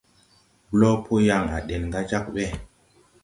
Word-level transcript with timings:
Blo 0.69 0.89
po 1.03 1.13
yaŋ 1.27 1.43
à 1.57 1.59
deŋ 1.67 1.83
ga 1.91 2.01
Djakbé. 2.09 2.45